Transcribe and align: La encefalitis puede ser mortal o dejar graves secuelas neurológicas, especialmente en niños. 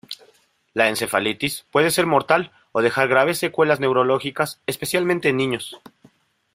La 0.73 0.89
encefalitis 0.89 1.67
puede 1.71 1.91
ser 1.91 2.07
mortal 2.07 2.51
o 2.71 2.81
dejar 2.81 3.07
graves 3.07 3.37
secuelas 3.37 3.79
neurológicas, 3.79 4.59
especialmente 4.65 5.29
en 5.29 5.37
niños. 5.37 5.77